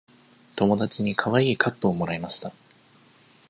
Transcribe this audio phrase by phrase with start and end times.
[0.55, 2.51] 友達にかわいいカップをもらいました。